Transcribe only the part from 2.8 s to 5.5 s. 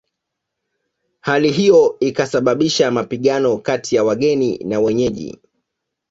mapigano kati ya wageni na wenyeji